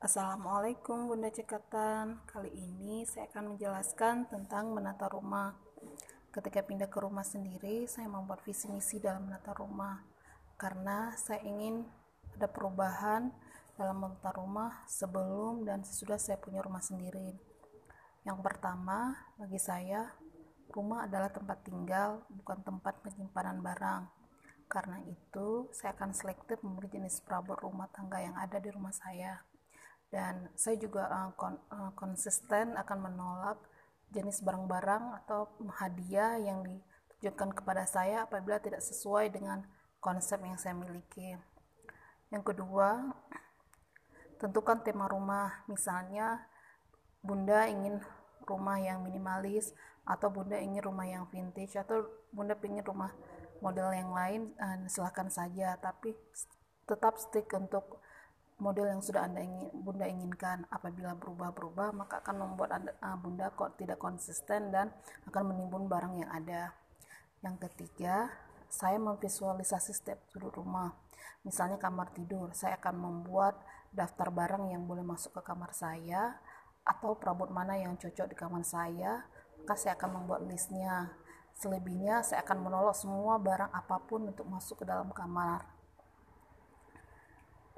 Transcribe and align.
Assalamualaikum 0.00 1.12
Bunda 1.12 1.28
Cekatan. 1.28 2.24
Kali 2.24 2.48
ini 2.56 3.04
saya 3.04 3.28
akan 3.28 3.52
menjelaskan 3.52 4.32
tentang 4.32 4.72
menata 4.72 5.12
rumah. 5.12 5.52
Ketika 6.32 6.64
pindah 6.64 6.88
ke 6.88 7.04
rumah 7.04 7.20
sendiri 7.20 7.84
saya 7.84 8.08
membuat 8.08 8.40
visi 8.40 8.64
misi 8.72 8.96
dalam 8.96 9.28
menata 9.28 9.52
rumah. 9.52 10.00
Karena 10.56 11.12
saya 11.20 11.44
ingin 11.44 11.84
ada 12.32 12.48
perubahan 12.48 13.28
dalam 13.76 14.00
menata 14.00 14.32
rumah 14.32 14.88
sebelum 14.88 15.68
dan 15.68 15.84
sesudah 15.84 16.16
saya 16.16 16.40
punya 16.40 16.64
rumah 16.64 16.80
sendiri. 16.80 17.36
Yang 18.24 18.40
pertama 18.40 19.20
bagi 19.36 19.60
saya 19.60 20.16
rumah 20.72 21.04
adalah 21.04 21.28
tempat 21.28 21.60
tinggal 21.60 22.24
bukan 22.32 22.56
tempat 22.64 23.04
penyimpanan 23.04 23.60
barang. 23.60 24.08
Karena 24.64 24.96
itu 25.04 25.68
saya 25.76 25.92
akan 25.92 26.16
selektif 26.16 26.56
memberi 26.64 26.88
jenis 26.88 27.20
perabot 27.20 27.60
rumah 27.60 27.92
tangga 27.92 28.16
yang 28.16 28.40
ada 28.40 28.56
di 28.56 28.72
rumah 28.72 28.96
saya 28.96 29.44
dan 30.10 30.50
saya 30.58 30.74
juga 30.74 31.06
uh, 31.06 31.30
kon 31.38 31.54
uh, 31.70 31.94
konsisten 31.94 32.74
akan 32.74 32.98
menolak 32.98 33.58
jenis 34.10 34.42
barang-barang 34.42 35.22
atau 35.22 35.46
hadiah 35.78 36.34
yang 36.42 36.66
ditujukan 36.66 37.54
kepada 37.54 37.86
saya 37.86 38.26
apabila 38.26 38.58
tidak 38.58 38.82
sesuai 38.82 39.30
dengan 39.30 39.62
konsep 40.02 40.42
yang 40.42 40.58
saya 40.58 40.74
miliki. 40.74 41.38
Yang 42.34 42.54
kedua, 42.54 43.14
tentukan 44.42 44.82
tema 44.82 45.06
rumah. 45.06 45.62
Misalnya, 45.70 46.42
Bunda 47.22 47.70
ingin 47.70 48.02
rumah 48.42 48.82
yang 48.82 49.06
minimalis 49.06 49.70
atau 50.02 50.26
Bunda 50.26 50.58
ingin 50.58 50.82
rumah 50.82 51.06
yang 51.06 51.30
vintage 51.30 51.78
atau 51.78 52.02
Bunda 52.34 52.58
ingin 52.66 52.82
rumah 52.82 53.14
model 53.62 53.94
yang 53.94 54.10
lain, 54.10 54.50
uh, 54.58 54.90
silahkan 54.90 55.30
saja. 55.30 55.78
Tapi 55.78 56.16
tetap 56.82 57.14
stick 57.22 57.46
untuk 57.54 58.02
model 58.60 58.86
yang 58.92 59.00
sudah 59.00 59.24
anda 59.26 59.40
ingin 59.40 59.72
bunda 59.72 60.04
inginkan 60.04 60.68
apabila 60.68 61.16
berubah-berubah 61.16 61.96
maka 61.96 62.20
akan 62.20 62.36
membuat 62.44 62.70
anda, 62.76 62.92
uh, 63.00 63.16
bunda 63.16 63.48
kok 63.56 63.80
tidak 63.80 63.96
konsisten 63.96 64.68
dan 64.68 64.92
akan 65.26 65.52
menimbun 65.52 65.88
barang 65.88 66.14
yang 66.20 66.30
ada. 66.30 66.76
Yang 67.40 67.68
ketiga 67.68 68.28
saya 68.68 69.00
memvisualisasi 69.00 69.90
setiap 69.96 70.20
sudut 70.28 70.54
rumah. 70.54 70.94
Misalnya 71.42 71.80
kamar 71.80 72.12
tidur 72.12 72.52
saya 72.52 72.76
akan 72.76 72.94
membuat 73.00 73.56
daftar 73.90 74.28
barang 74.30 74.70
yang 74.70 74.84
boleh 74.84 75.02
masuk 75.02 75.40
ke 75.40 75.42
kamar 75.42 75.72
saya 75.72 76.38
atau 76.84 77.16
perabot 77.16 77.48
mana 77.50 77.80
yang 77.80 77.96
cocok 77.96 78.30
di 78.30 78.36
kamar 78.36 78.62
saya 78.62 79.24
maka 79.60 79.74
saya 79.76 79.96
akan 79.96 80.22
membuat 80.22 80.44
listnya. 80.44 81.16
Selebihnya 81.56 82.24
saya 82.24 82.44
akan 82.44 82.64
menolak 82.64 82.96
semua 82.96 83.36
barang 83.36 83.72
apa 83.72 83.96
pun 84.04 84.28
untuk 84.28 84.48
masuk 84.48 84.80
ke 84.80 84.84
dalam 84.88 85.12
kamar 85.12 85.79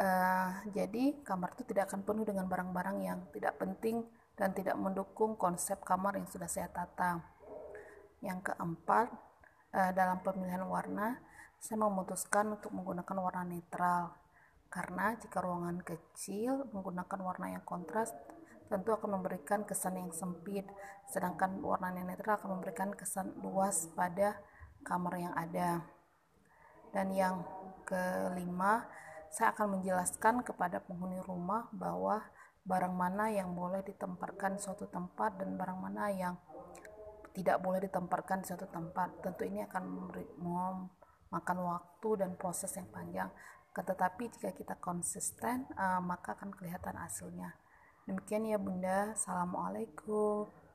Uh, 0.00 0.64
jadi 0.72 1.12
kamar 1.20 1.52
itu 1.52 1.68
tidak 1.68 1.92
akan 1.92 2.08
penuh 2.08 2.24
dengan 2.24 2.48
barang-barang 2.48 3.04
yang 3.04 3.20
tidak 3.36 3.60
penting 3.60 4.00
dan 4.32 4.56
tidak 4.56 4.72
mendukung 4.80 5.36
konsep 5.36 5.76
kamar 5.84 6.16
yang 6.16 6.24
sudah 6.24 6.48
saya 6.48 6.72
tata. 6.72 7.20
Yang 8.24 8.48
keempat, 8.48 9.12
uh, 9.76 9.92
dalam 9.92 10.24
pemilihan 10.24 10.64
warna, 10.64 11.20
saya 11.60 11.84
memutuskan 11.84 12.56
untuk 12.56 12.72
menggunakan 12.72 13.16
warna 13.20 13.44
netral. 13.44 14.16
Karena 14.72 15.12
jika 15.20 15.44
ruangan 15.44 15.84
kecil 15.84 16.64
menggunakan 16.72 17.20
warna 17.20 17.60
yang 17.60 17.64
kontras, 17.68 18.16
tentu 18.72 18.96
akan 18.96 19.20
memberikan 19.20 19.68
kesan 19.68 20.00
yang 20.00 20.08
sempit, 20.16 20.64
sedangkan 21.12 21.60
warna 21.60 21.92
netral 21.92 22.40
akan 22.40 22.56
memberikan 22.56 22.96
kesan 22.96 23.36
luas 23.44 23.92
pada 23.92 24.40
kamar 24.80 25.20
yang 25.20 25.34
ada. 25.36 25.84
Dan 26.88 27.12
yang 27.12 27.44
kelima, 27.84 28.88
saya 29.30 29.54
akan 29.54 29.78
menjelaskan 29.78 30.42
kepada 30.42 30.82
penghuni 30.82 31.22
rumah 31.22 31.70
bahwa 31.70 32.26
barang 32.66 32.94
mana 32.94 33.30
yang 33.30 33.54
boleh 33.54 33.80
ditempatkan 33.86 34.58
di 34.58 34.60
suatu 34.60 34.90
tempat 34.90 35.38
dan 35.38 35.54
barang 35.54 35.78
mana 35.78 36.10
yang 36.12 36.34
tidak 37.30 37.62
boleh 37.62 37.80
ditempatkan 37.86 38.42
di 38.42 38.46
suatu 38.50 38.66
tempat. 38.66 39.22
Tentu 39.22 39.46
ini 39.46 39.62
akan 39.64 39.82
memakan 40.38 41.58
waktu 41.62 42.10
dan 42.18 42.34
proses 42.34 42.74
yang 42.74 42.90
panjang. 42.90 43.30
Tetapi 43.70 44.28
jika 44.34 44.50
kita 44.50 44.74
konsisten, 44.82 45.64
uh, 45.78 46.02
maka 46.02 46.34
akan 46.34 46.50
kelihatan 46.50 46.98
hasilnya. 46.98 47.54
Demikian 48.04 48.50
ya 48.50 48.58
Bunda. 48.58 49.14
Assalamualaikum. 49.14 50.69